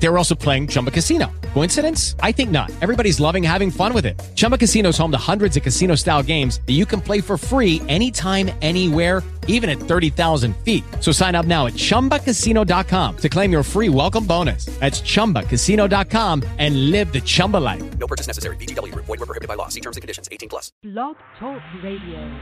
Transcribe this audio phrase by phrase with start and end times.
[0.00, 1.30] They were also playing Chumba Casino.
[1.54, 2.14] Coincidence?
[2.20, 2.70] I think not.
[2.80, 4.18] Everybody's loving having fun with it.
[4.36, 7.36] Chumba Casino is home to hundreds of casino style games that you can play for
[7.36, 10.84] free anytime, anywhere, even at 30,000 feet.
[11.00, 14.66] So sign up now at chumbacasino.com to claim your free welcome bonus.
[14.78, 17.98] That's chumbacasino.com and live the Chumba life.
[17.98, 18.56] No purchase necessary.
[18.56, 19.06] VGW Group.
[19.06, 19.68] Void were prohibited by law.
[19.68, 20.28] See terms and conditions.
[20.30, 20.70] 18 plus.
[20.84, 22.38] Blog Talk Radio.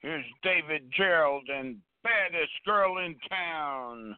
[0.00, 4.16] Here's David Gerald and baddest girl in town.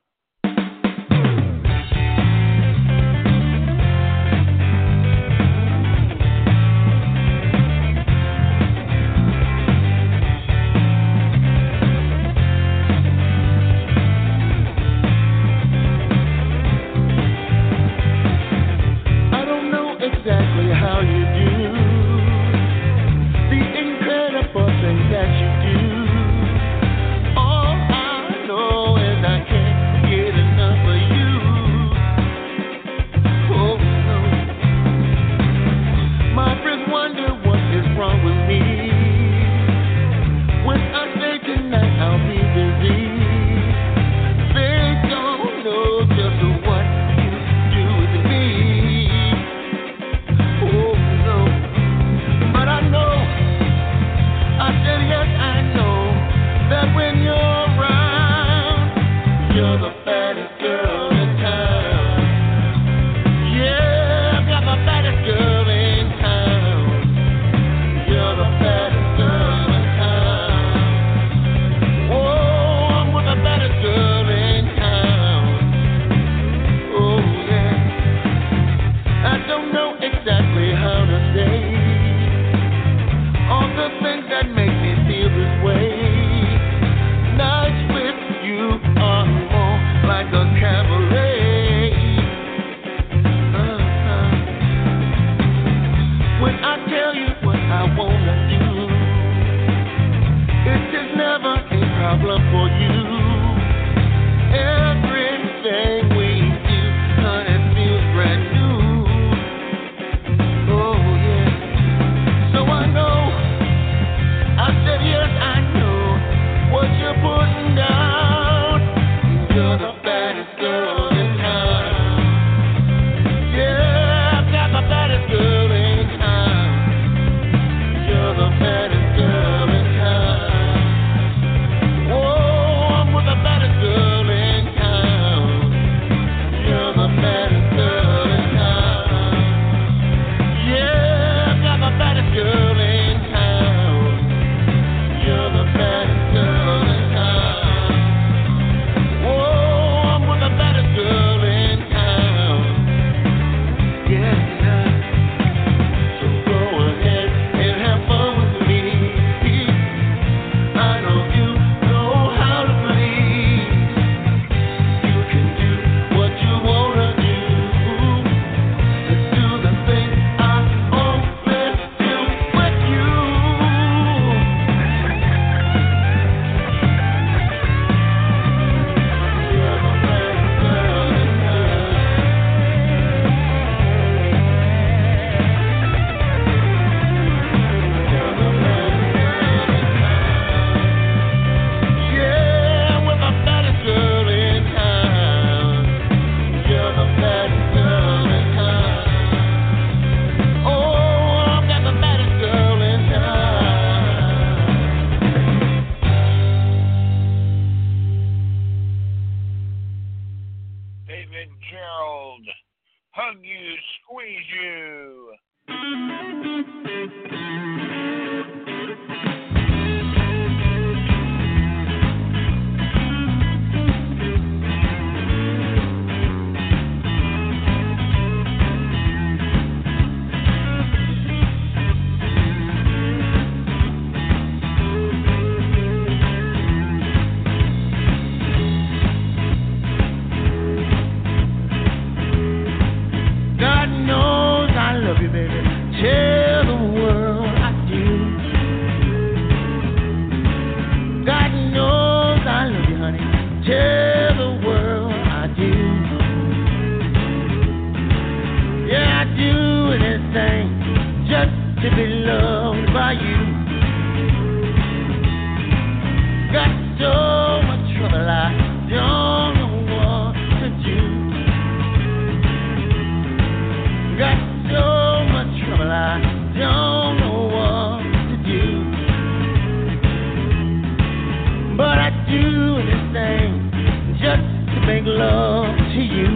[285.14, 286.26] love to you.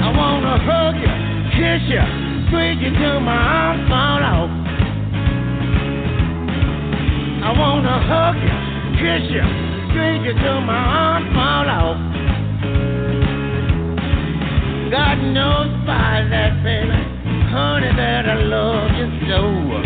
[0.00, 1.12] I wanna hug you,
[1.52, 2.04] kiss you,
[2.48, 4.50] squeeze you till my arms fall out.
[7.44, 8.56] I wanna hug you,
[8.96, 9.44] kiss you,
[9.92, 11.98] squeeze you till my arms fall out.
[14.90, 16.96] God knows by that, baby,
[17.52, 19.85] honey, that I love you so.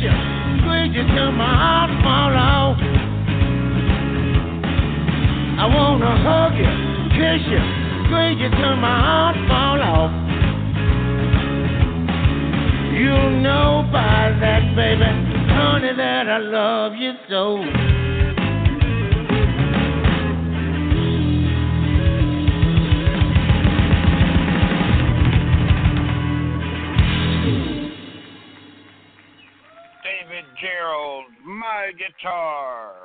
[0.00, 0.32] you.
[5.62, 6.72] I wanna hug you,
[7.14, 7.62] kiss you,
[8.06, 10.10] squeeze you come out tomorrow?
[12.98, 15.04] You know by that, baby,
[15.54, 18.01] honey, that I love you so.
[31.98, 33.01] guitar.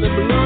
[0.00, 0.37] The blue.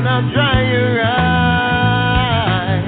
[0.00, 2.84] and I'll dry your eyes.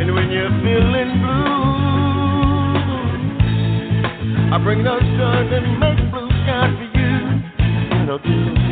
[0.00, 1.52] And when you're feeling blue,
[4.54, 7.12] I bring those stars and make blue skies for you.
[7.92, 8.71] And I'll do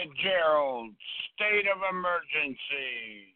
[0.00, 0.90] David Gerald,
[1.34, 3.34] State of Emergency.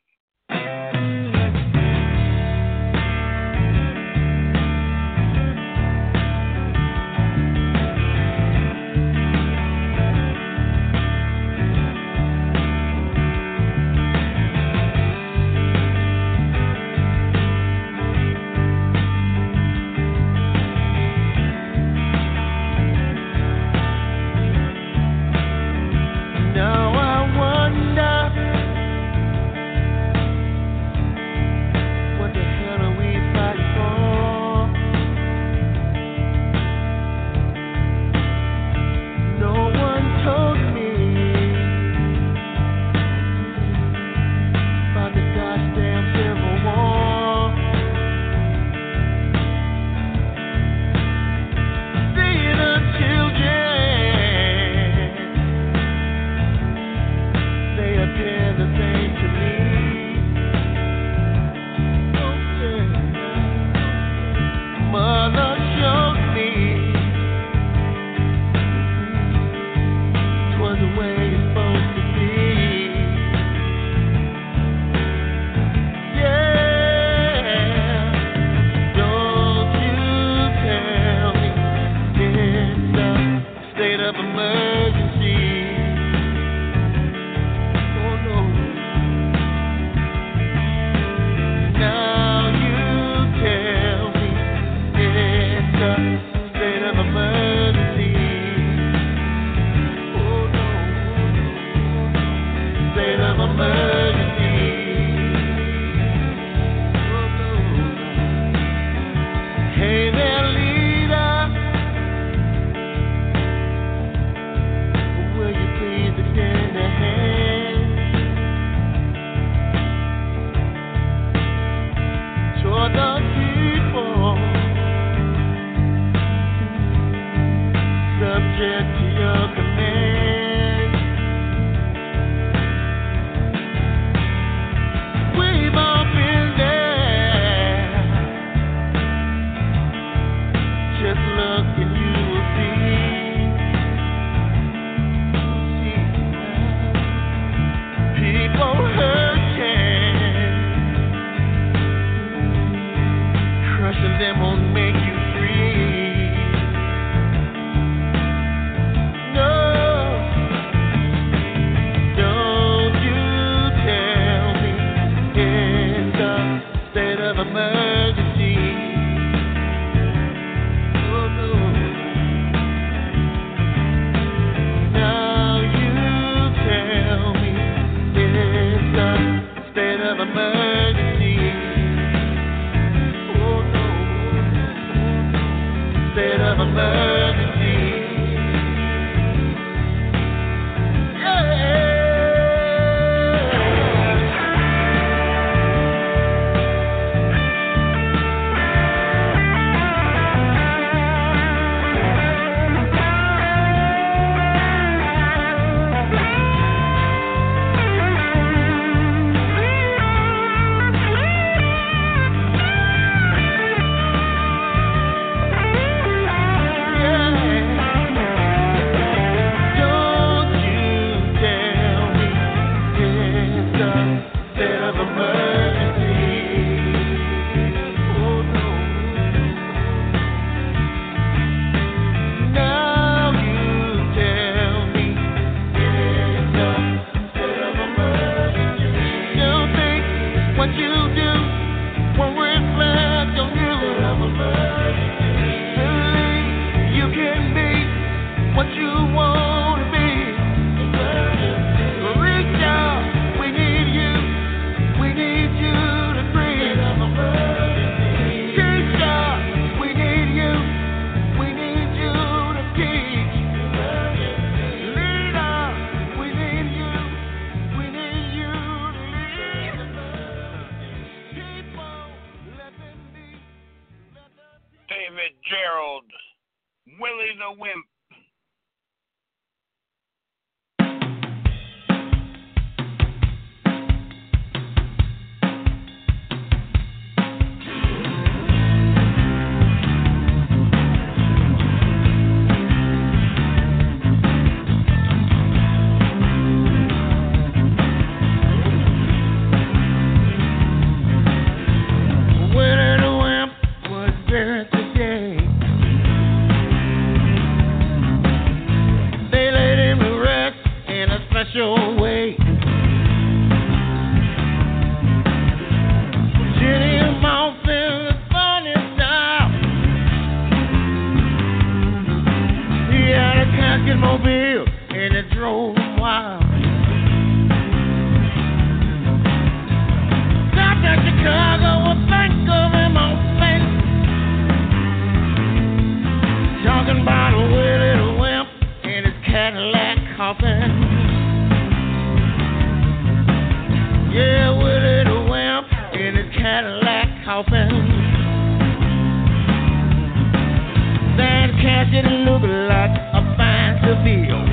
[352.39, 353.55] Looked like a fine.
[353.85, 354.44] It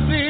[0.00, 0.29] hundred